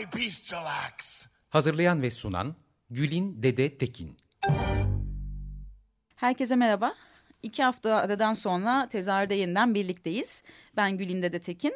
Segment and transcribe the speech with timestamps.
[0.00, 1.26] By bestial acts.
[1.48, 2.54] Hazırlayan ve sunan
[2.90, 4.16] Gülin Dede Tekin.
[6.16, 6.94] Herkese merhaba.
[7.42, 10.42] İki hafta aradan sonra tezahürde yeniden birlikteyiz.
[10.76, 11.74] Ben Gülinde de Tekin.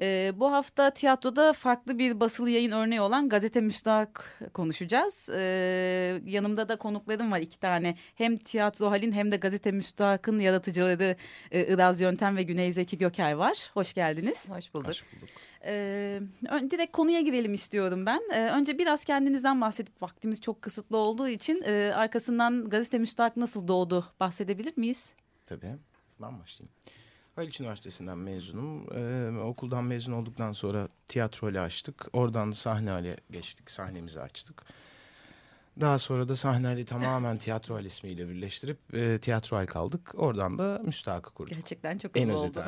[0.00, 5.28] Ee, bu hafta tiyatroda farklı bir basılı yayın örneği olan Gazete Müstahak konuşacağız.
[5.32, 7.96] Ee, yanımda da konuklarım var iki tane.
[8.14, 11.16] Hem Tiyatro Hal'in hem de Gazete Müstahak'ın yaratıcıları
[11.50, 13.70] e, Iraz Yöntem ve Güney Zeki Göker var.
[13.74, 14.50] Hoş geldiniz.
[14.50, 14.88] Hoş bulduk.
[14.88, 15.28] Hoş bulduk.
[15.66, 16.20] Ee,
[16.70, 18.20] direkt konuya girelim istiyorum ben.
[18.32, 23.68] Ee, önce biraz kendinizden bahsedip vaktimiz çok kısıtlı olduğu için e, arkasından gazete müstahak nasıl
[23.68, 25.12] doğdu bahsedebilir miyiz?
[25.46, 25.74] Tabii
[26.20, 26.74] ben başlayayım.
[27.36, 28.86] Haliç Üniversitesi'nden mezunum.
[28.94, 32.06] Ee, okuldan mezun olduktan sonra tiyatro ile açtık.
[32.12, 33.70] Oradan sahne hale geçtik.
[33.70, 34.62] Sahnemizi açtık.
[35.80, 40.12] Daha sonra da sahneyle tamamen tiyatro ismiyle birleştirip e, tiyatro kaldık.
[40.14, 41.54] Oradan da müstahakı kurduk.
[41.54, 42.64] Gerçekten çok hızlı en oldu.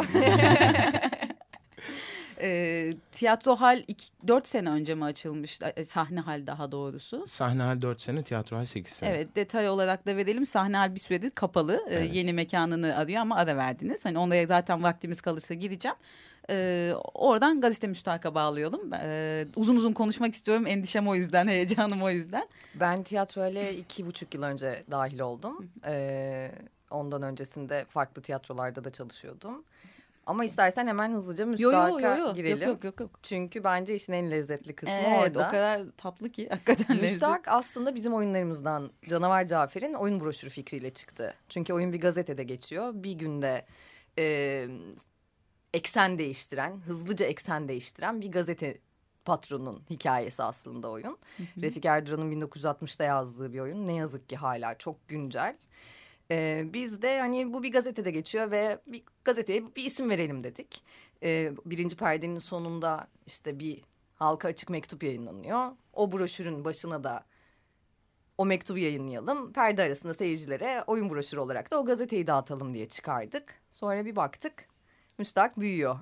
[2.40, 2.48] E,
[3.12, 5.58] tiyatro hal iki, 4 sene önce mi açılmış?
[5.76, 7.26] E, sahne hal daha doğrusu.
[7.26, 9.10] Sahne hal 4 sene, tiyatro hal 8 sene.
[9.10, 10.46] Evet detay olarak da verelim.
[10.46, 11.84] Sahne hal bir süredir kapalı.
[11.88, 12.14] E, evet.
[12.14, 14.04] E, yeni mekanını arıyor ama ara verdiniz.
[14.04, 15.96] Hani onlara zaten vaktimiz kalırsa gireceğim.
[16.50, 18.90] Ee, oradan gazete müstahaka bağlayalım.
[19.02, 20.66] Ee, uzun uzun konuşmak istiyorum.
[20.66, 22.48] Endişem o yüzden, heyecanım o yüzden.
[22.74, 25.70] Ben tiyatroya iki buçuk yıl önce dahil oldum.
[25.86, 26.50] Ee,
[26.90, 29.64] ondan öncesinde farklı tiyatrolarda da çalışıyordum.
[30.28, 32.58] Ama istersen hemen hızlıca müstahaka yo, yo, yo, girelim.
[32.58, 33.10] Yok, yok, yok, yok.
[33.22, 35.48] Çünkü bence işin en lezzetli kısmı evet, orada.
[35.48, 41.34] o kadar tatlı ki hakikaten Müstahak aslında bizim oyunlarımızdan Canavar Cafer'in oyun broşürü fikriyle çıktı.
[41.48, 42.92] Çünkü oyun bir gazetede geçiyor.
[42.94, 43.66] Bir günde
[44.18, 44.66] e,
[45.74, 48.78] eksen değiştiren, hızlıca eksen değiştiren bir gazete
[49.24, 51.18] patronun hikayesi aslında oyun.
[51.36, 51.62] Hı hı.
[51.62, 53.86] Refik Erduran'ın 1960'ta yazdığı bir oyun.
[53.86, 55.56] Ne yazık ki hala çok güncel.
[56.30, 60.82] Ee, biz de hani bu bir gazetede geçiyor ve bir gazeteye bir isim verelim dedik.
[61.22, 63.82] Ee, birinci perdenin sonunda işte bir
[64.14, 65.72] halka açık mektup yayınlanıyor.
[65.92, 67.24] O broşürün başına da
[68.38, 69.52] o mektubu yayınlayalım.
[69.52, 73.54] Perde arasında seyircilere oyun broşürü olarak da o gazeteyi dağıtalım diye çıkardık.
[73.70, 74.68] Sonra bir baktık
[75.18, 75.98] müstak büyüyor.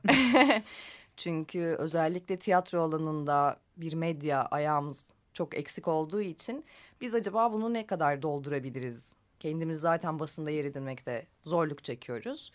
[1.16, 6.65] Çünkü özellikle tiyatro alanında bir medya ayağımız çok eksik olduğu için
[7.00, 12.52] biz acaba bunu ne kadar doldurabiliriz Kendimiz zaten basında yer edinmekte zorluk çekiyoruz.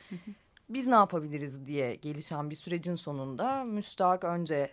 [0.70, 4.72] Biz ne yapabiliriz diye gelişen bir sürecin sonunda müstahak önce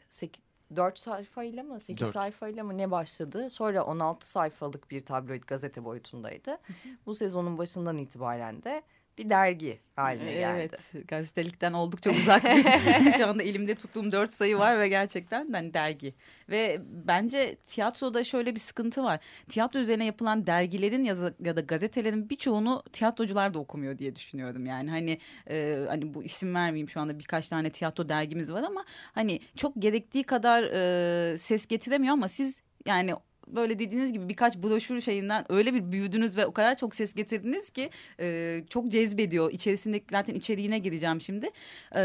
[0.76, 2.12] 4 sayfayla mı 8 4.
[2.12, 3.50] sayfayla mı ne başladı?
[3.50, 6.58] Sonra 16 sayfalık bir tabloid gazete boyutundaydı.
[7.06, 8.82] Bu sezonun başından itibaren de
[9.19, 10.59] bir dergi haline geldi.
[10.59, 12.43] Evet gazetelikten oldukça uzak
[13.17, 16.15] şu anda elimde tuttuğum dört sayı var ve gerçekten hani dergi.
[16.51, 19.21] Ve bence tiyatroda şöyle bir sıkıntı var.
[19.49, 24.67] Tiyatro üzerine yapılan dergilerin ya da, ya da gazetelerin birçoğunu tiyatrocular da okumuyor diye düşünüyorum.
[24.67, 25.19] Yani hani
[25.50, 29.73] e, hani bu isim vermeyeyim şu anda birkaç tane tiyatro dergimiz var ama hani çok
[29.79, 33.15] gerektiği kadar e, ses getiremiyor ama siz yani
[33.56, 37.70] böyle dediğiniz gibi birkaç broşür şeyinden öyle bir büyüdünüz ve o kadar çok ses getirdiniz
[37.70, 39.53] ki e, çok cezbediyor.
[39.53, 41.50] İçerisindeki zaten içeriğine gireceğim şimdi.
[41.94, 42.00] E,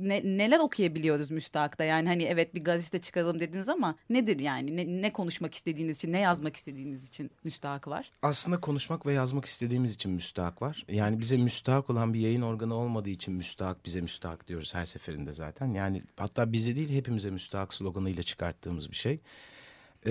[0.00, 1.84] ne, neler okuyabiliyoruz müstahakta?
[1.84, 4.76] Yani hani evet bir gazete çıkaralım dediniz ama nedir yani?
[4.76, 8.10] Ne, ne konuşmak istediğiniz için, ne yazmak istediğiniz için müstahak var?
[8.22, 10.84] Aslında konuşmak ve yazmak istediğimiz için müstahak var.
[10.88, 15.32] Yani bize müstahak olan bir yayın organı olmadığı için müstahak bize müstahak diyoruz her seferinde
[15.32, 15.66] zaten.
[15.66, 19.20] Yani hatta bize değil hepimize müstahak sloganıyla çıkarttığımız bir şey
[20.06, 20.10] e,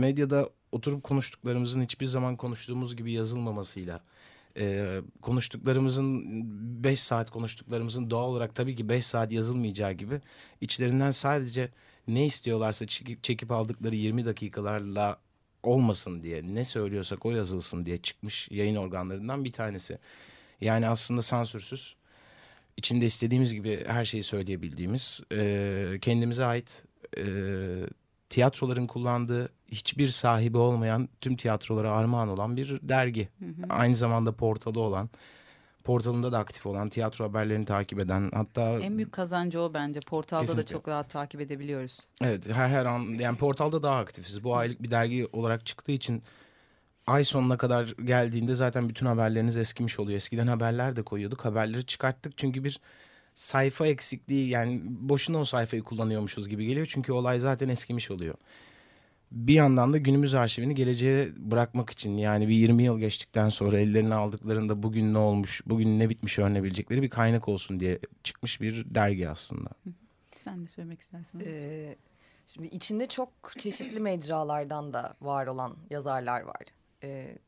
[0.00, 4.00] medyada oturup konuştuklarımızın hiçbir zaman konuştuğumuz gibi yazılmamasıyla
[4.58, 6.22] e, konuştuklarımızın
[6.84, 10.20] beş saat konuştuklarımızın doğal olarak tabii ki beş saat yazılmayacağı gibi
[10.60, 11.68] içlerinden sadece
[12.08, 15.18] ne istiyorlarsa çekip, çekip aldıkları 20 dakikalarla
[15.62, 19.98] olmasın diye ne söylüyorsak o yazılsın diye çıkmış yayın organlarından bir tanesi.
[20.60, 21.96] Yani aslında sansürsüz
[22.76, 26.84] içinde istediğimiz gibi her şeyi söyleyebildiğimiz e, kendimize ait
[27.16, 27.24] e,
[28.32, 33.28] tiyatroların kullandığı hiçbir sahibi olmayan tüm tiyatrolara armağan olan bir dergi.
[33.38, 33.66] Hı hı.
[33.68, 35.10] Aynı zamanda portalı olan,
[35.84, 38.70] portalında da aktif olan, tiyatro haberlerini takip eden hatta...
[38.70, 40.00] En büyük kazancı o bence.
[40.00, 40.66] Portalda kesinlikle.
[40.66, 41.98] da çok rahat takip edebiliyoruz.
[42.22, 44.44] Evet her, her an yani portalda daha aktifiz.
[44.44, 46.22] Bu aylık bir dergi olarak çıktığı için
[47.06, 50.16] ay sonuna kadar geldiğinde zaten bütün haberleriniz eskimiş oluyor.
[50.16, 51.44] Eskiden haberler de koyuyorduk.
[51.44, 52.80] Haberleri çıkarttık çünkü bir
[53.34, 56.86] sayfa eksikliği yani boşuna o sayfayı kullanıyormuşuz gibi geliyor.
[56.90, 58.34] Çünkü olay zaten eskimiş oluyor.
[59.30, 64.14] Bir yandan da günümüz arşivini geleceğe bırakmak için yani bir 20 yıl geçtikten sonra ellerine
[64.14, 69.28] aldıklarında bugün ne olmuş, bugün ne bitmiş öğrenebilecekleri bir kaynak olsun diye çıkmış bir dergi
[69.28, 69.70] aslında.
[70.36, 71.42] Sen de söylemek istersin.
[71.46, 71.96] Ee,
[72.46, 73.28] şimdi içinde çok
[73.58, 76.62] çeşitli mecralardan da var olan yazarlar var.
[77.02, 77.38] Ee,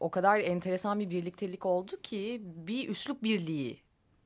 [0.00, 3.80] o kadar enteresan bir birliktelik oldu ki bir üslup birliği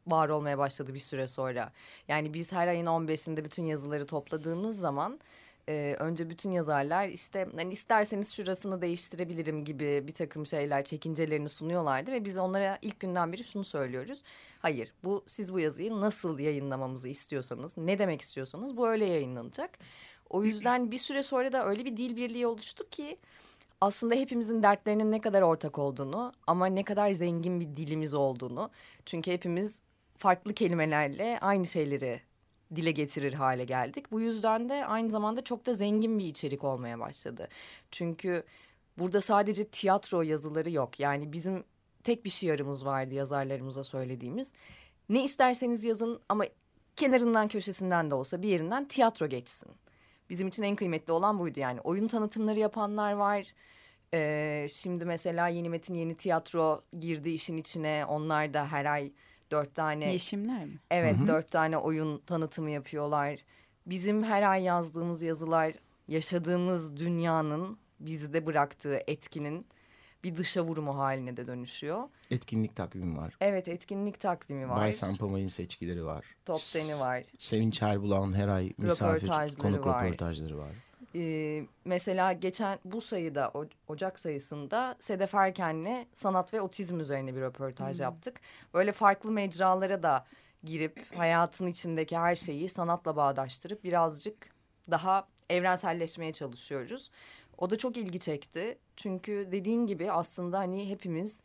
[0.06, 1.72] var olmaya başladı bir süre sonra.
[2.08, 5.20] Yani biz her ayın 15'inde bütün yazıları topladığımız zaman
[5.68, 12.12] e, önce bütün yazarlar işte hani isterseniz şurasını değiştirebilirim gibi bir takım şeyler çekincelerini sunuyorlardı
[12.12, 14.22] ve biz onlara ilk günden beri şunu söylüyoruz.
[14.60, 19.78] Hayır bu siz bu yazıyı nasıl yayınlamamızı istiyorsanız ne demek istiyorsanız bu öyle yayınlanacak.
[20.30, 23.18] O yüzden bir süre sonra da öyle bir dil birliği oluştu ki
[23.80, 28.70] aslında hepimizin dertlerinin ne kadar ortak olduğunu ama ne kadar zengin bir dilimiz olduğunu.
[29.06, 29.82] Çünkü hepimiz
[30.22, 32.20] farklı kelimelerle aynı şeyleri
[32.76, 34.12] dile getirir hale geldik.
[34.12, 37.48] Bu yüzden de aynı zamanda çok da zengin bir içerik olmaya başladı.
[37.90, 38.42] Çünkü
[38.98, 41.00] burada sadece tiyatro yazıları yok.
[41.00, 41.64] Yani bizim
[42.04, 44.52] tek bir şiarımız vardı yazarlarımıza söylediğimiz.
[45.08, 46.44] Ne isterseniz yazın ama
[46.96, 49.68] kenarından köşesinden de olsa bir yerinden tiyatro geçsin.
[50.30, 51.80] Bizim için en kıymetli olan buydu yani.
[51.80, 53.54] Oyun tanıtımları yapanlar var.
[54.14, 58.04] Ee, şimdi mesela Yeni Metin Yeni Tiyatro girdi işin içine.
[58.08, 59.12] Onlar da her ay
[59.52, 60.12] dört tane...
[60.12, 60.78] Yeşimler mi?
[60.90, 63.38] Evet dört tane oyun tanıtımı yapıyorlar.
[63.86, 65.74] Bizim her ay yazdığımız yazılar
[66.08, 69.66] yaşadığımız dünyanın bizde bıraktığı etkinin
[70.24, 72.08] bir dışa vurumu haline de dönüşüyor.
[72.30, 73.36] Etkinlik takvimi var.
[73.40, 74.76] Evet etkinlik takvimi var.
[74.76, 76.24] Bay Sampamay'ın seçkileri var.
[76.44, 77.22] Top 10'i var.
[77.38, 80.04] Sevinç Erbulak'ın her ay misafir Röportajları konuk var.
[80.04, 80.72] röportajları var.
[81.14, 87.40] Ee, mesela geçen bu sayıda o- Ocak sayısında Sedef Erken'le sanat ve otizm üzerine bir
[87.40, 88.40] röportaj yaptık.
[88.74, 90.24] Böyle farklı mecralara da
[90.64, 94.48] girip hayatın içindeki her şeyi sanatla bağdaştırıp birazcık
[94.90, 97.10] daha evrenselleşmeye çalışıyoruz.
[97.58, 98.78] O da çok ilgi çekti.
[98.96, 101.40] Çünkü dediğin gibi aslında hani hepimiz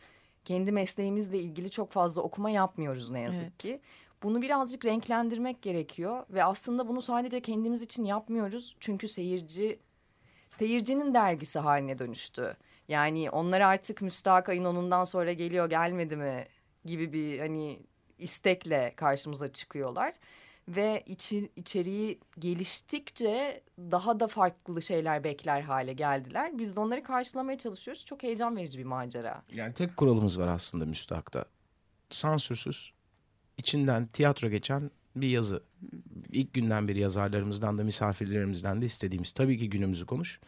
[0.45, 3.57] kendi mesleğimizle ilgili çok fazla okuma yapmıyoruz ne yazık Evet.
[3.57, 3.81] ki.
[4.23, 8.75] Bunu birazcık renklendirmek gerekiyor ve aslında bunu sadece kendimiz için yapmıyoruz.
[8.79, 9.79] Çünkü seyirci
[10.49, 12.57] seyircinin dergisi haline dönüştü.
[12.87, 16.47] Yani onlar artık müstahak ayın onundan sonra geliyor gelmedi mi
[16.85, 17.79] gibi bir hani
[18.17, 20.13] istekle karşımıza çıkıyorlar.
[20.67, 26.57] Ve içi, içeriği geliştikçe daha da farklı şeyler bekler hale geldiler.
[26.57, 28.05] Biz de onları karşılamaya çalışıyoruz.
[28.05, 29.43] Çok heyecan verici bir macera.
[29.51, 31.45] Yani tek kuralımız var aslında müstahakta.
[32.09, 32.93] Sansürsüz,
[33.57, 35.63] içinden tiyatro geçen bir yazı.
[36.31, 40.39] İlk günden beri yazarlarımızdan da misafirlerimizden de istediğimiz tabii ki günümüzü konuş.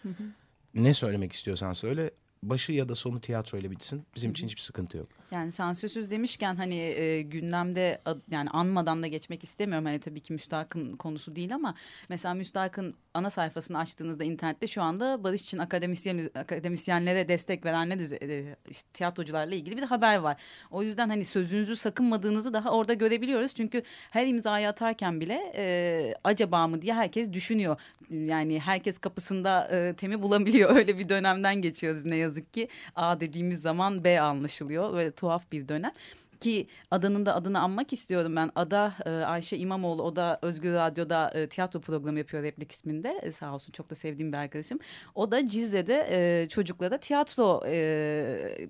[0.74, 2.12] Ne söylemek istiyorsan söyle.
[2.44, 4.04] Başı ya da sonu tiyatro ile bitsin.
[4.16, 5.08] Bizim için hiçbir sıkıntı yok.
[5.32, 9.86] Yani sansürsüz demişken hani e, gündemde ad- yani anmadan da geçmek istemiyorum.
[9.86, 11.76] Hani tabii ki müstahakın konusu değil ama
[12.10, 18.56] mesela müstahakın ana sayfasını açtığınızda internette şu anda barış için akademisyen akademisyenlere destek verenler e,
[18.70, 20.38] işte tiyatrocularla ilgili bir de haber var.
[20.72, 23.54] O yüzden hani sözünüzü sakınmadığınızı daha orada görebiliyoruz.
[23.54, 27.78] Çünkü her imzayı atarken bile e, acaba mı diye herkes düşünüyor.
[28.10, 30.70] Yani herkes kapısında e, temi bulabiliyor.
[30.76, 32.68] Öyle bir dönemden geçiyoruz ne yazık ki.
[32.96, 35.92] A dediğimiz zaman B anlaşılıyor ve tuhaf bir dönem.
[36.40, 38.52] Ki adanın da adını anmak istiyorum ben.
[38.56, 43.20] Ada e, Ayşe İmamoğlu o da Özgür Radyo'da e, tiyatro programı yapıyor Replik isminde.
[43.24, 44.80] E, sağ olsun çok da sevdiğim bir arkadaşım.
[45.16, 48.68] O da Cizre'de e, çocuklara tiyatro e,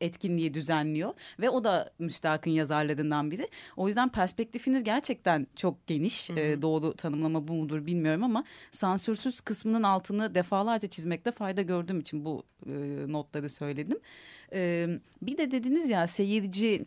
[0.00, 1.14] etkinliği düzenliyor.
[1.40, 3.48] Ve o da müstahakın yazarlarından biri.
[3.76, 6.30] O yüzden perspektifiniz gerçekten çok geniş.
[6.30, 12.24] E, doğru tanımlama bu mudur bilmiyorum ama sansürsüz kısmının altını defalarca çizmekte fayda gördüğüm için
[12.24, 12.72] bu e,
[13.08, 13.98] notları söyledim.
[14.52, 14.88] E,
[15.22, 16.86] bir de dediniz ya seyirci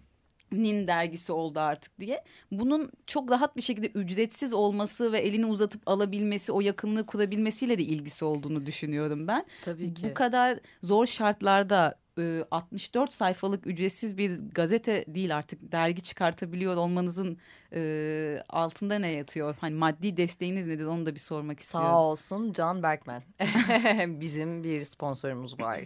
[0.52, 2.24] nin dergisi oldu artık diye.
[2.52, 7.84] Bunun çok rahat bir şekilde ücretsiz olması ve elini uzatıp alabilmesi, o yakınlığı kurabilmesiyle de
[7.84, 9.46] ilgisi olduğunu düşünüyorum ben.
[9.62, 10.04] Tabii ki.
[10.10, 17.38] Bu kadar zor şartlarda e, 64 sayfalık ücretsiz bir gazete değil artık dergi çıkartabiliyor olmanızın
[17.74, 19.56] e, altında ne yatıyor?
[19.62, 21.90] Hani maddi desteğiniz nedir onu da bir sormak istiyorum.
[21.90, 23.24] Sağ olsun Can Berkmen.
[24.20, 25.80] Bizim bir sponsorumuz var.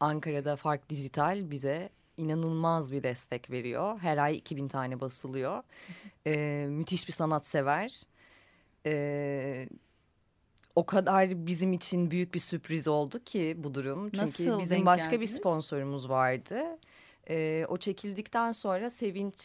[0.00, 3.98] Ankara'da Fark Dijital bize inanılmaz bir destek veriyor.
[3.98, 5.62] Her ay 2000 tane basılıyor.
[6.26, 8.02] Ee, müthiş bir sanatsever.
[8.86, 9.68] Ee,
[10.76, 14.04] o kadar bizim için büyük bir sürpriz oldu ki bu durum.
[14.10, 15.36] Çünkü Nasıl bizim başka bir geldiniz?
[15.40, 16.62] sponsorumuz vardı.
[17.30, 19.36] Ee, o çekildikten sonra Sevinç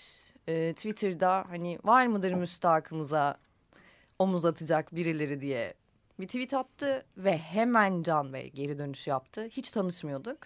[0.48, 3.38] e, Twitter'da hani var mıdır müstahakımıza
[4.20, 5.74] omuz atacak birileri diye
[6.20, 9.48] Bir tweet attı ve hemen Can Bey geri dönüş yaptı.
[9.52, 10.38] Hiç tanışmıyorduk.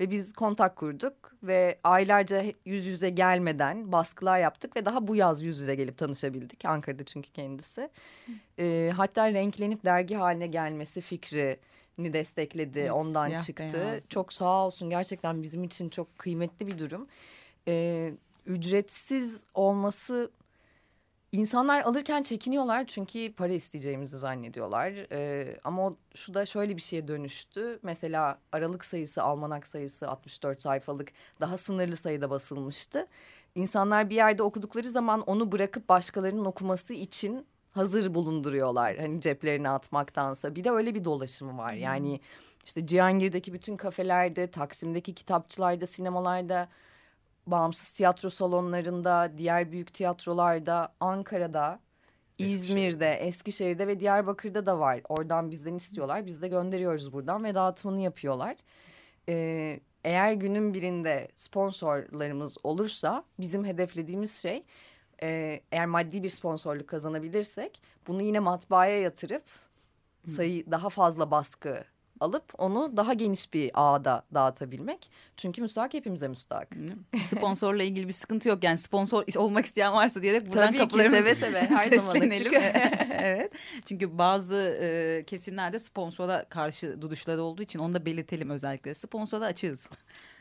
[0.00, 5.42] Ve biz kontak kurduk ve aylarca yüz yüze gelmeden baskılar yaptık ve daha bu yaz
[5.42, 6.64] yüz yüze gelip tanışabildik.
[6.64, 7.90] Ankara'da çünkü kendisi.
[8.58, 12.78] Ee, hatta renklenip dergi haline gelmesi fikrini destekledi.
[12.78, 13.62] Evet, Ondan çıktı.
[13.62, 14.08] beyazdı.
[14.08, 17.06] Çok sağ olsun gerçekten bizim için çok kıymetli bir durum.
[17.68, 18.12] Ee,
[18.46, 20.30] ücretsiz olması
[21.34, 24.92] İnsanlar alırken çekiniyorlar çünkü para isteyeceğimizi zannediyorlar.
[25.12, 27.78] Ee, ama o, şu da şöyle bir şeye dönüştü.
[27.82, 33.06] Mesela Aralık sayısı, Almanak sayısı 64 sayfalık daha sınırlı sayıda basılmıştı.
[33.54, 38.96] İnsanlar bir yerde okudukları zaman onu bırakıp başkalarının okuması için hazır bulunduruyorlar.
[38.96, 40.54] Hani ceplerine atmaktansa.
[40.54, 41.72] Bir de öyle bir dolaşımı var.
[41.72, 42.20] Yani
[42.64, 46.68] işte Cihangir'deki bütün kafelerde, Taksim'deki kitapçılarda, sinemalarda
[47.46, 51.80] bağımsız tiyatro salonlarında, diğer büyük tiyatrolarda, Ankara'da,
[52.38, 55.00] İzmir'de, Eskişehir'de ve Diyarbakır'da da var.
[55.08, 56.26] Oradan bizden istiyorlar.
[56.26, 58.56] Biz de gönderiyoruz buradan ve dağıtımını yapıyorlar.
[59.28, 64.64] Ee, eğer günün birinde sponsorlarımız olursa bizim hedeflediğimiz şey
[65.22, 69.42] e, eğer maddi bir sponsorluk kazanabilirsek bunu yine matbaaya yatırıp
[70.36, 71.84] sayı daha fazla baskı
[72.20, 75.10] alıp onu daha geniş bir ağda dağıtabilmek.
[75.36, 76.68] Çünkü müstahak hepimize müstahak.
[77.24, 78.64] Sponsorla ilgili bir sıkıntı yok.
[78.64, 82.52] Yani sponsor olmak isteyen varsa diyerek buradan Tabii kapılarımızı seve seve, her zaman açık.
[83.12, 83.52] evet.
[83.86, 88.94] Çünkü bazı e, kesimlerde sponsora karşı duruşları olduğu için onu da belirtelim özellikle.
[88.94, 89.90] Sponsora açığız.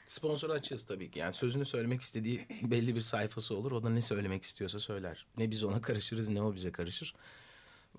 [0.05, 1.19] Sponsora açığız tabii ki.
[1.19, 3.71] Yani sözünü söylemek istediği belli bir sayfası olur.
[3.71, 5.25] O da ne söylemek istiyorsa söyler.
[5.37, 7.15] Ne biz ona karışırız ne o bize karışır.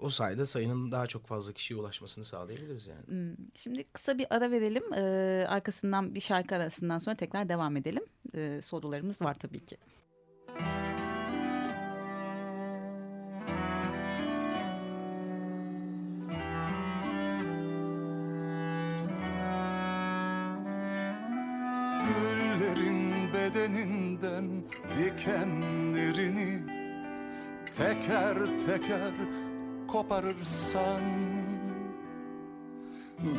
[0.01, 3.07] O sayede sayının daha çok fazla kişiye ulaşmasını sağlayabiliriz yani.
[3.07, 4.93] Hmm, Şimdi kısa bir ara verelim.
[4.95, 8.05] Ee, arkasından bir şarkı arasından sonra tekrar devam edelim.
[8.35, 9.77] Ee, sorularımız var tabii ki.
[22.03, 24.45] Güllerin bedeninden
[24.99, 26.63] dikenlerini
[27.77, 29.13] teker teker
[29.95, 31.03] koparırsan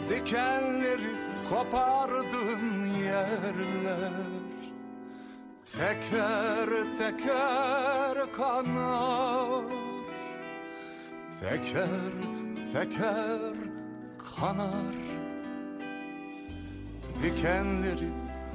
[0.10, 1.16] Dikenleri
[1.50, 4.14] kopardığın yerler
[5.72, 6.70] Teker
[7.00, 9.66] teker kanar.
[11.40, 12.14] Teker
[12.74, 13.56] teker
[14.36, 14.96] kanar.
[17.24, 18.10] Dikenleri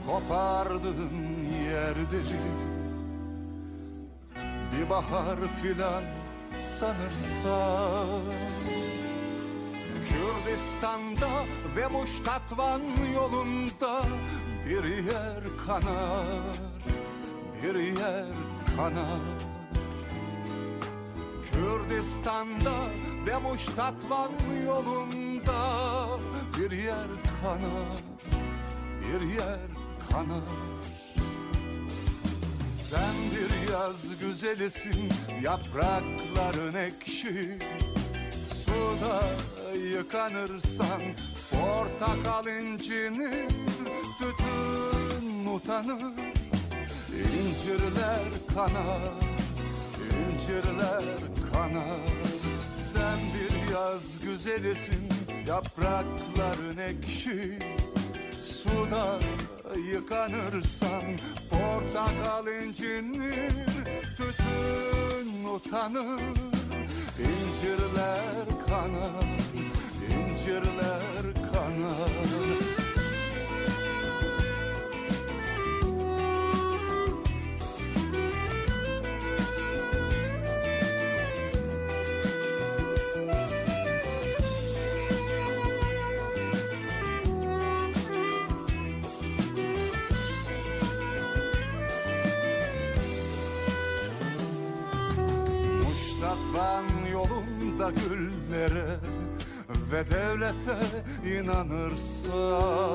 [0.07, 1.17] kopardığın
[1.65, 2.41] yerleri
[4.73, 6.20] Bir bahar filan
[6.63, 8.23] sanırsan
[10.09, 11.45] Kürdistan'da
[11.77, 12.83] ve Muştatvan
[13.15, 14.03] yolunda
[14.67, 16.57] bir yer kanar,
[17.63, 18.27] bir yer
[18.77, 19.21] kanar.
[21.53, 22.75] Kürdistan'da
[23.27, 24.33] ve Muştatvan
[24.67, 25.61] yolunda
[26.59, 27.09] bir yer
[27.43, 27.99] kanar,
[29.01, 29.61] bir yer
[30.11, 31.00] kanar.
[32.91, 35.09] Sen bir yaz güzelisin,
[35.43, 37.59] yaprakların ekşi.
[38.55, 39.23] Suda
[39.75, 41.03] yıkanırsan
[41.51, 43.49] portakal incinir,
[44.19, 46.13] tütün utanır.
[47.13, 49.03] İncirler kanar,
[50.21, 51.05] incirler
[51.53, 52.01] kanar.
[52.93, 55.09] Sen bir yaz güzelisin,
[55.49, 57.59] yaprakların ekşi.
[58.71, 59.19] Suda
[59.93, 61.03] yıkanırsan
[61.51, 63.53] portakal incinir,
[64.17, 66.21] tütün utanır.
[67.19, 69.27] İncirler kanar,
[70.11, 72.60] incirler kanar.
[97.91, 98.97] Güllere
[99.93, 100.77] ve devlete
[101.39, 102.91] inanırsan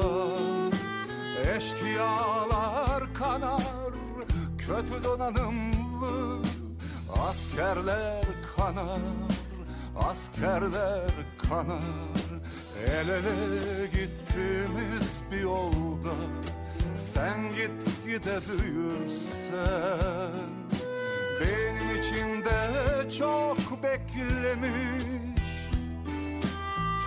[1.58, 3.94] Eşkıyalar kanar,
[4.58, 6.40] kötü donanımlı
[7.10, 8.26] askerler
[8.58, 9.00] kanar,
[9.96, 11.12] askerler
[11.50, 11.82] kanar.
[12.88, 16.16] El ele gittiğimiz bir yolda
[16.96, 19.52] sen git gide büyürsen
[21.42, 22.60] benim içimde
[23.20, 25.16] çok beklemiş.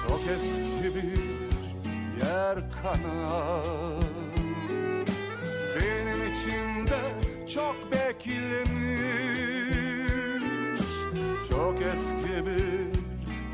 [0.09, 1.39] Çok eski bir
[2.27, 4.05] yer kanar
[5.77, 7.01] Benim içimde
[7.55, 8.89] çok beklemiş.
[11.49, 12.99] Çok eski bir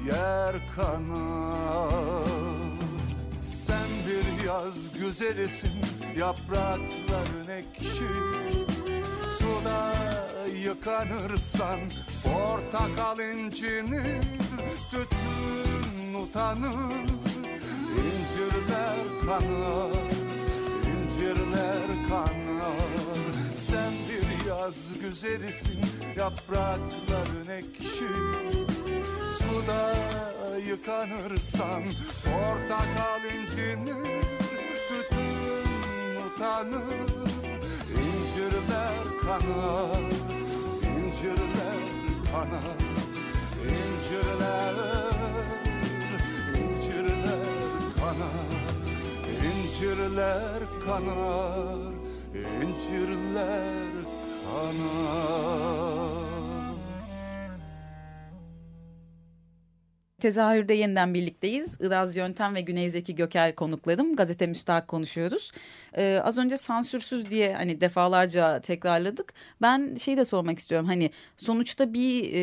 [0.09, 2.25] yer kanar
[3.39, 5.73] Sen bir yaz güzelisin
[6.19, 8.05] yaprakların ekşi.
[9.39, 9.95] Suda
[10.55, 11.81] yıkanırsan
[12.23, 14.25] portakal incinir
[14.91, 17.05] Tütün utanır.
[18.05, 20.05] İncirler kanar
[20.95, 22.75] incirler kanar.
[23.57, 25.81] Sen bir yaz güzelisin
[26.17, 28.15] yaprakların ekşi.
[29.39, 29.95] Suda
[30.69, 31.83] yıkanırsan
[32.25, 34.23] portakal incinir
[34.89, 37.25] Tütün utanır.
[37.91, 40.24] İncirler kanar
[41.25, 41.81] incirler
[42.33, 42.81] kanar
[43.73, 44.77] incirler
[46.61, 47.47] incirler
[48.01, 48.51] kanar
[49.49, 51.93] incirler kanar
[52.61, 53.95] incirler
[54.45, 56.24] kanar
[60.25, 61.77] Tezahürde yeniden birlikteyiz.
[61.81, 64.17] Iraz Yöntem ve Güney Zeki Göker konuklarım.
[64.17, 65.53] Gazete Müstahak konuşuyoruz.
[65.97, 69.35] Ee, az önce sansürsüz diye hani defalarca tekrarladık.
[69.63, 70.87] Ben şey de sormak istiyorum.
[70.87, 72.39] Hani sonuçta bir e,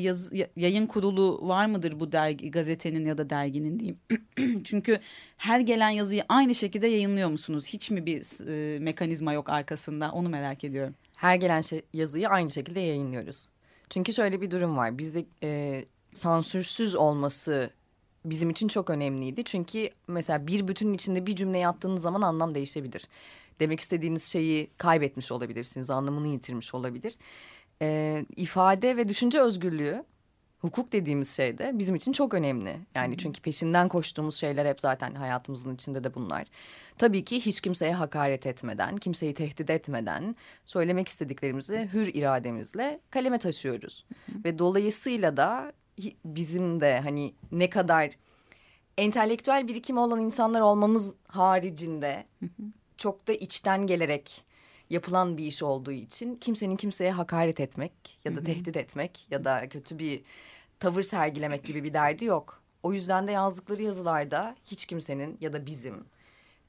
[0.00, 3.98] yaz, yayın kurulu var mıdır bu dergi, gazetenin ya da derginin diyeyim.
[4.64, 5.00] Çünkü
[5.36, 7.66] her gelen yazıyı aynı şekilde yayınlıyor musunuz?
[7.66, 10.12] Hiç mi bir e, mekanizma yok arkasında?
[10.12, 10.94] Onu merak ediyorum.
[11.16, 13.48] Her gelen şey, yazıyı aynı şekilde yayınlıyoruz.
[13.90, 14.98] Çünkü şöyle bir durum var.
[14.98, 15.84] Bizde e,
[16.14, 17.70] sansürsüz olması
[18.24, 19.44] bizim için çok önemliydi.
[19.44, 23.08] Çünkü mesela bir bütünün içinde bir cümle attığınız zaman anlam değişebilir.
[23.60, 27.16] Demek istediğiniz şeyi kaybetmiş olabilirsiniz, anlamını yitirmiş olabilir.
[27.82, 30.04] Ee, ifade ve düşünce özgürlüğü,
[30.60, 32.76] hukuk dediğimiz şey de bizim için çok önemli.
[32.94, 36.46] Yani çünkü peşinden koştuğumuz şeyler hep zaten hayatımızın içinde de bunlar.
[36.98, 44.04] Tabii ki hiç kimseye hakaret etmeden, kimseyi tehdit etmeden söylemek istediklerimizi hür irademizle kaleme taşıyoruz.
[44.44, 45.72] Ve dolayısıyla da
[46.24, 48.10] bizim de hani ne kadar
[48.98, 52.26] entelektüel birikimi olan insanlar olmamız haricinde
[52.96, 54.44] çok da içten gelerek
[54.90, 57.92] yapılan bir iş olduğu için kimsenin kimseye hakaret etmek
[58.24, 60.22] ya da tehdit etmek ya da kötü bir
[60.78, 62.62] tavır sergilemek gibi bir derdi yok.
[62.82, 66.04] O yüzden de yazdıkları yazılarda hiç kimsenin ya da bizim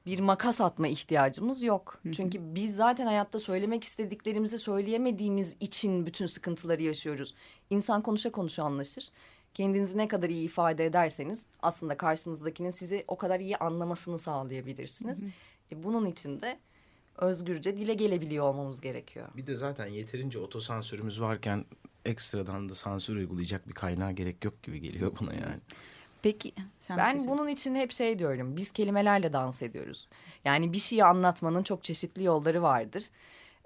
[0.06, 2.02] bir makas atma ihtiyacımız yok.
[2.12, 7.34] Çünkü biz zaten hayatta söylemek istediklerimizi söyleyemediğimiz için bütün sıkıntıları yaşıyoruz.
[7.70, 9.10] İnsan konuşa konuşa anlaşır.
[9.54, 15.24] Kendinizi ne kadar iyi ifade ederseniz aslında karşınızdakinin sizi o kadar iyi anlamasını sağlayabilirsiniz.
[15.72, 16.60] E bunun için de
[17.18, 19.28] özgürce dile gelebiliyor olmamız gerekiyor.
[19.36, 21.66] Bir de zaten yeterince otosansürümüz varken
[22.06, 25.60] ekstradan da sansür uygulayacak bir kaynağa gerek yok gibi geliyor buna yani.
[26.22, 28.58] Peki sen ben şey bunun için hep şey diyorum.
[28.58, 30.08] Biz kelimelerle dans ediyoruz.
[30.46, 33.04] Yani bir şeyi anlatmanın çok çeşitli yolları vardır.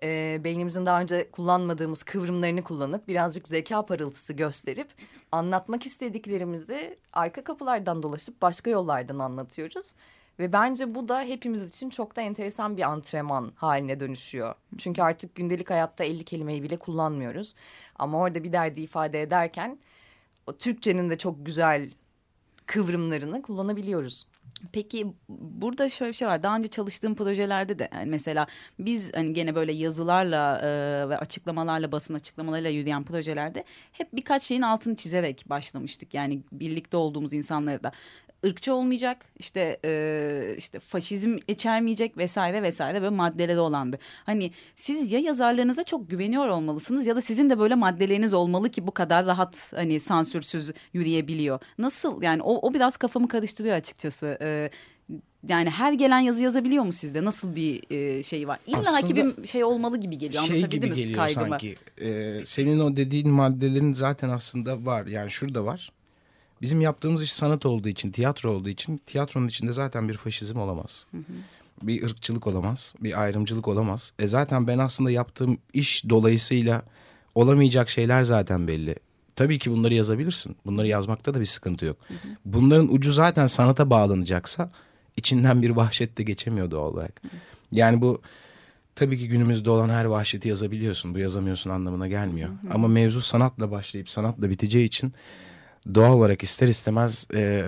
[0.03, 4.87] Ee, beynimizin daha önce kullanmadığımız kıvrımlarını kullanıp birazcık zeka parıltısı gösterip
[5.31, 9.93] anlatmak istediklerimizi arka kapılardan dolaşıp başka yollardan anlatıyoruz.
[10.39, 14.55] Ve bence bu da hepimiz için çok da enteresan bir antrenman haline dönüşüyor.
[14.77, 17.55] Çünkü artık gündelik hayatta 50 kelimeyi bile kullanmıyoruz.
[17.95, 19.79] Ama orada bir derdi ifade ederken
[20.47, 21.91] o Türkçenin de çok güzel
[22.65, 24.27] kıvrımlarını kullanabiliyoruz.
[24.71, 26.43] Peki burada şöyle bir şey var.
[26.43, 28.47] Daha önce çalıştığım projelerde de yani mesela
[28.79, 30.67] biz hani gene böyle yazılarla e,
[31.09, 36.13] ve açıklamalarla basın açıklamalarıyla yürüyen projelerde hep birkaç şeyin altını çizerek başlamıştık.
[36.13, 37.91] Yani birlikte olduğumuz insanları da
[38.45, 43.99] ırkçı olmayacak işte e, işte faşizm içermeyecek vesaire vesaire böyle maddeleri olandı.
[44.25, 48.87] Hani siz ya yazarlarınıza çok güveniyor olmalısınız ya da sizin de böyle maddeleriniz olmalı ki
[48.87, 51.59] bu kadar rahat hani sansürsüz yürüyebiliyor.
[51.77, 54.37] Nasıl yani o, o biraz kafamı karıştırıyor açıkçası.
[54.41, 54.69] E,
[55.49, 57.25] yani her gelen yazı yazabiliyor mu sizde?
[57.25, 58.59] Nasıl bir e, şey var?
[58.67, 60.43] İlla Aslında ki bir şey olmalı gibi geliyor.
[60.43, 61.49] şey gibi mi geliyor kaygımı?
[61.49, 61.75] sanki.
[62.01, 65.05] Ee, senin o dediğin maddelerin zaten aslında var.
[65.05, 65.91] Yani şurada var.
[66.61, 71.05] Bizim yaptığımız iş sanat olduğu için, tiyatro olduğu için tiyatronun içinde zaten bir faşizm olamaz.
[71.81, 74.13] Bir ırkçılık olamaz, bir ayrımcılık olamaz.
[74.19, 76.81] E zaten ben aslında yaptığım iş dolayısıyla
[77.35, 78.95] olamayacak şeyler zaten belli.
[79.35, 80.55] Tabii ki bunları yazabilirsin.
[80.65, 81.97] Bunları yazmakta da bir sıkıntı yok.
[82.45, 84.71] Bunların ucu zaten sanata bağlanacaksa
[85.17, 87.21] içinden bir vahşet de geçemiyor doğal olarak.
[87.71, 88.21] Yani bu
[88.95, 91.15] tabii ki günümüzde olan her vahşeti yazabiliyorsun.
[91.15, 92.49] Bu yazamıyorsun anlamına gelmiyor.
[92.73, 95.13] Ama mevzu sanatla başlayıp sanatla biteceği için
[95.93, 97.65] doğal olarak ister istemez e,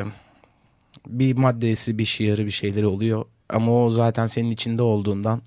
[1.07, 3.25] bir maddesi, bir şiarı, bir şeyleri oluyor.
[3.49, 5.41] Ama o zaten senin içinde olduğundan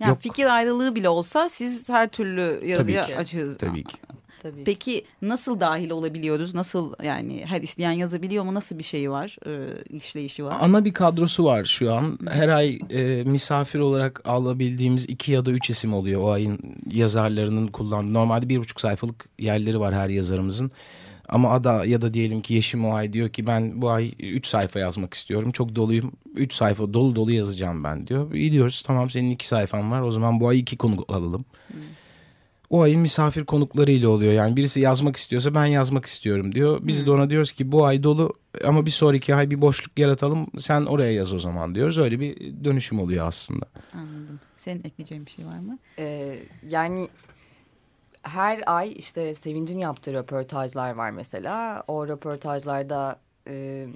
[0.00, 0.20] Yani yok.
[0.20, 3.58] fikir ayrılığı bile olsa siz her türlü yazıya açığız.
[3.58, 3.96] Tabii ki.
[4.42, 4.64] Tabii.
[4.64, 6.54] Peki nasıl dahil olabiliyoruz?
[6.54, 8.54] Nasıl yani her isteyen yazabiliyor mu?
[8.54, 9.36] Nasıl bir şeyi var?
[9.46, 10.56] E, işleyişi var?
[10.60, 12.18] Ana bir kadrosu var şu an.
[12.30, 16.58] Her ay e, misafir olarak alabildiğimiz iki ya da üç isim oluyor o ayın
[16.90, 18.12] yazarlarının kullandığı.
[18.14, 20.70] Normalde bir buçuk sayfalık yerleri var her yazarımızın.
[21.28, 24.46] Ama Ada ya da diyelim ki Yeşim o ay diyor ki ben bu ay 3
[24.46, 25.50] sayfa yazmak istiyorum.
[25.50, 26.12] Çok doluyum.
[26.34, 28.34] 3 sayfa dolu dolu yazacağım ben diyor.
[28.34, 30.00] İyi diyoruz tamam senin 2 sayfan var.
[30.00, 31.44] O zaman bu ay 2 konu alalım.
[32.70, 34.32] O ayın misafir konuklarıyla oluyor.
[34.32, 36.78] Yani birisi yazmak istiyorsa ben yazmak istiyorum diyor.
[36.82, 40.46] Biz de ona diyoruz ki bu ay dolu ama bir sonraki ay bir boşluk yaratalım.
[40.58, 41.98] Sen oraya yaz o zaman diyoruz.
[41.98, 43.66] Öyle bir dönüşüm oluyor aslında.
[43.94, 44.40] Anladım.
[44.58, 45.78] Senin ekleyeceğin bir şey var mı?
[45.98, 46.38] Ee,
[46.68, 47.08] yani
[48.22, 51.84] her ay işte Sevinç'in yaptığı röportajlar var mesela.
[51.88, 53.86] O röportajlarda e,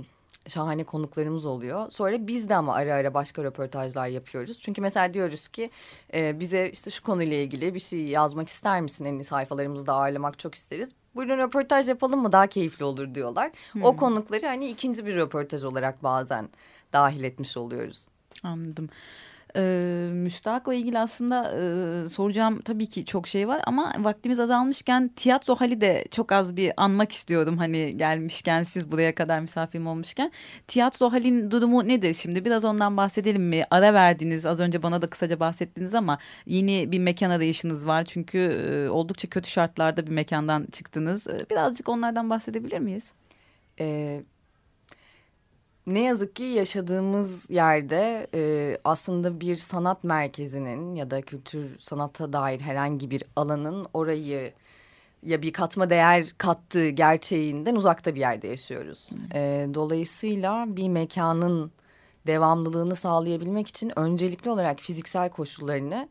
[0.49, 1.91] şahane konuklarımız oluyor.
[1.91, 4.61] Sonra biz de ama ara ara başka röportajlar yapıyoruz.
[4.61, 5.71] Çünkü mesela diyoruz ki
[6.15, 9.05] e, bize işte şu konuyla ilgili bir şey yazmak ister misin?
[9.05, 10.93] En sayfalarımızda ağırlamak çok isteriz.
[11.15, 13.51] Buyurun röportaj yapalım mı daha keyifli olur diyorlar.
[13.83, 16.49] O konukları hani ikinci bir röportaj olarak bazen
[16.93, 18.09] dahil etmiş oluyoruz.
[18.43, 18.89] Anladım.
[19.57, 21.53] Ee, müstahakla ilgili aslında
[22.05, 26.57] e, soracağım tabii ki çok şey var ama vaktimiz azalmışken tiyatro hali de çok az
[26.57, 30.33] bir anmak istiyorum hani gelmişken siz buraya kadar misafirim olmuşken.
[30.69, 32.45] Tiyatro halin durumu nedir şimdi?
[32.45, 33.65] Biraz ondan bahsedelim mi?
[33.71, 38.05] Ara verdiniz az önce bana da kısaca bahsettiniz ama yeni bir mekan arayışınız var.
[38.05, 41.27] Çünkü e, oldukça kötü şartlarda bir mekandan çıktınız.
[41.51, 43.13] Birazcık onlardan bahsedebilir miyiz?
[43.81, 44.23] Ee,
[45.87, 52.61] ne yazık ki yaşadığımız yerde e, aslında bir sanat merkezinin ya da kültür sanata dair
[52.61, 54.53] herhangi bir alanın orayı
[55.23, 59.11] ya bir katma değer kattığı gerçeğinden uzakta bir yerde yaşıyoruz.
[59.35, 61.73] E, dolayısıyla bir mekanın
[62.27, 66.09] devamlılığını sağlayabilmek için öncelikli olarak fiziksel koşullarını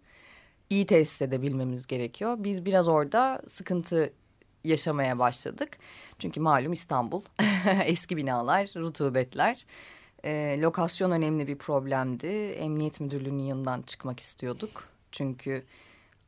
[0.70, 2.36] iyi tesis edebilmemiz gerekiyor.
[2.40, 4.14] Biz biraz orada sıkıntı
[4.64, 5.78] yaşamaya başladık.
[6.20, 7.22] Çünkü malum İstanbul
[7.86, 9.66] eski binalar, rutubetler.
[10.26, 12.28] Ee, lokasyon önemli bir problemdi.
[12.58, 14.84] Emniyet Müdürlüğü'nün yanından çıkmak istiyorduk.
[15.12, 15.66] Çünkü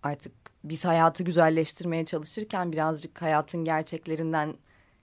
[0.04, 4.56] artık biz hayatı güzelleştirmeye çalışırken birazcık hayatın gerçeklerinden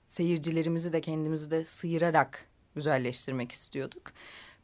[0.09, 4.13] seyircilerimizi de kendimizi de sıyırarak güzelleştirmek istiyorduk.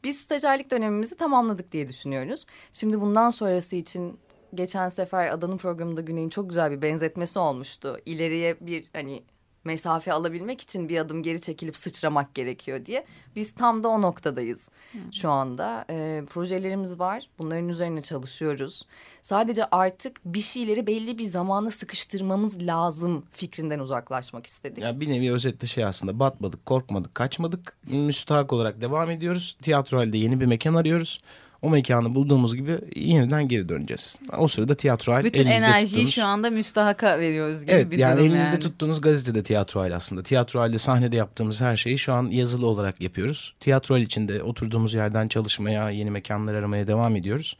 [0.03, 2.45] Biz stajyerlik dönemimizi tamamladık diye düşünüyoruz.
[2.71, 4.19] Şimdi bundan sonrası için
[4.55, 7.97] geçen sefer Adanın programında Güney'in çok güzel bir benzetmesi olmuştu.
[8.05, 9.23] İleriye bir hani
[9.67, 13.05] mesafe alabilmek için bir adım geri çekilip sıçramak gerekiyor diye.
[13.35, 14.69] Biz tam da o noktadayız
[15.11, 15.85] şu anda.
[15.89, 17.29] E, projelerimiz var.
[17.39, 18.85] Bunların üzerine çalışıyoruz.
[19.21, 24.83] Sadece artık bir şeyleri belli bir zamana sıkıştırmamız lazım fikrinden uzaklaşmak istedik.
[24.83, 27.77] Ya bir nevi özetle şey aslında batmadık, korkmadık, kaçmadık.
[27.91, 29.57] Müstahak olarak devam ediyoruz.
[29.61, 31.21] Tiyatro halde yeni bir mekan arıyoruz.
[31.61, 34.15] O mekanı bulduğumuz gibi yeniden geri döneceğiz.
[34.37, 37.97] O sırada tiyatro hal Bütün elinizde enerjiyi tuttuğunuz- şu anda müstahaka veriyoruz gibi Evet bir
[37.97, 38.59] yani durum elinizde yani.
[38.59, 40.23] tuttuğunuz gazetede tiyatro hal aslında.
[40.23, 43.53] Tiyatro halde sahnede yaptığımız her şeyi şu an yazılı olarak yapıyoruz.
[43.59, 47.57] Tiyatro hal içinde oturduğumuz yerden çalışmaya, yeni mekanlar aramaya devam ediyoruz.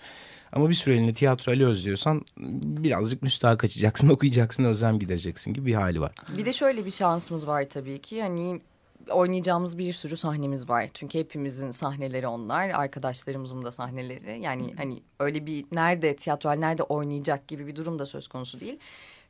[0.54, 2.26] Ama bir süreliğine tiyatro hali özlüyorsan
[2.64, 6.12] birazcık müstahak açacaksın, okuyacaksın, özlem gidereceksin gibi bir hali var.
[6.38, 8.22] Bir de şöyle bir şansımız var tabii ki.
[8.22, 8.62] Hani
[9.10, 10.90] oynayacağımız bir sürü sahnemiz var.
[10.94, 14.42] Çünkü hepimizin sahneleri onlar, arkadaşlarımızın da sahneleri.
[14.42, 18.80] Yani hani öyle bir nerede tiyatral nerede oynayacak gibi bir durum da söz konusu değil.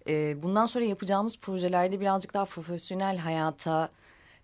[0.08, 3.90] Ee, bundan sonra yapacağımız projelerde birazcık daha profesyonel hayata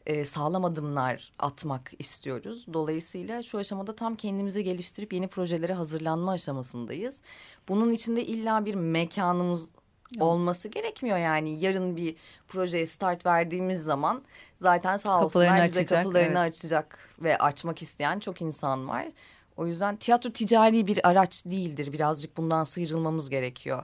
[0.05, 2.65] e, sağlam adımlar atmak istiyoruz.
[2.73, 7.21] Dolayısıyla şu aşamada tam kendimizi geliştirip yeni projelere hazırlanma aşamasındayız.
[7.69, 9.69] Bunun içinde illa bir mekanımız
[10.19, 11.59] olması gerekmiyor yani.
[11.59, 12.15] Yarın bir
[12.47, 14.23] projeye start verdiğimiz zaman
[14.57, 16.55] zaten sağ Kapılarını olsunlar bize açacak, kapılarını evet.
[16.55, 19.07] açacak ve açmak isteyen çok insan var.
[19.57, 21.93] O yüzden tiyatro ticari bir araç değildir.
[21.93, 23.83] Birazcık bundan sıyrılmamız gerekiyor.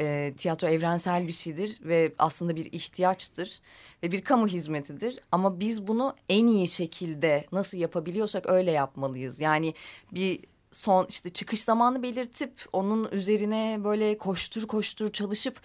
[0.00, 3.60] Ee, tiyatro evrensel bir şeydir ve aslında bir ihtiyaçtır
[4.02, 5.20] ve bir kamu hizmetidir.
[5.32, 9.40] Ama biz bunu en iyi şekilde nasıl yapabiliyorsak öyle yapmalıyız.
[9.40, 9.74] Yani
[10.12, 10.40] bir
[10.72, 15.60] son işte çıkış zamanı belirtip onun üzerine böyle koştur koştur çalışıp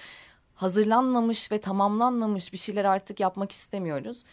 [0.55, 4.23] hazırlanmamış ve tamamlanmamış bir şeyler artık yapmak istemiyoruz.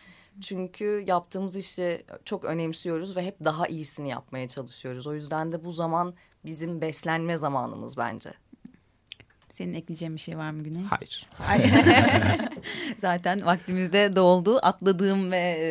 [0.41, 5.07] Çünkü yaptığımız işi çok önemsiyoruz ve hep daha iyisini yapmaya çalışıyoruz.
[5.07, 8.31] O yüzden de bu zaman bizim beslenme zamanımız bence.
[9.49, 10.83] Senin ekleyeceğin bir şey var mı Güney?
[10.83, 11.29] Hayır.
[12.99, 14.59] Zaten vaktimizde doldu.
[14.63, 15.71] Atladığım ve e,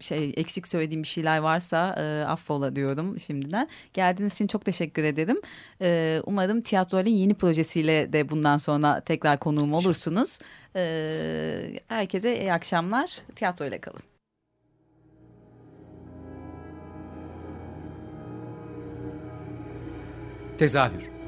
[0.00, 3.68] şey eksik söylediğim bir şeyler varsa e, affola diyorum şimdiden.
[3.92, 5.40] Geldiğiniz için çok teşekkür ederim.
[5.82, 10.38] E, umarım Tiyatro'nun yeni projesiyle de bundan sonra tekrar konuğum olursunuz.
[10.76, 13.18] E, herkese iyi akşamlar.
[13.36, 14.02] Tiyatro ile kalın.
[20.58, 21.18] Tezahür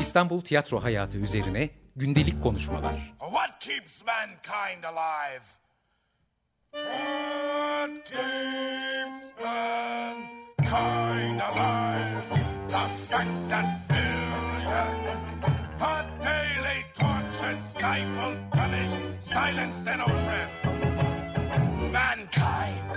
[0.00, 3.12] İstanbul tiyatro hayatı üzerine gündelik konuşmalar.
[3.18, 5.42] What keeps mankind alive?
[6.72, 12.22] What keeps mankind alive?
[12.68, 15.22] The fact that billions
[15.80, 20.64] are daily tortured, stifled, punished, silenced and oppressed.
[21.92, 22.96] Mankind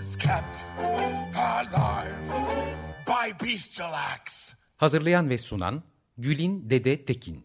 [0.00, 0.64] is kept
[1.34, 2.14] alive
[3.06, 4.54] by bestial acts.
[4.76, 5.82] Hazırlayan ve sunan
[6.18, 7.44] Gülin Dede Tekin.